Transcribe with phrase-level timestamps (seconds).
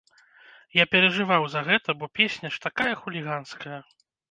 [0.81, 3.79] Я перажываў за гэта, бо песня ж такая хуліганская!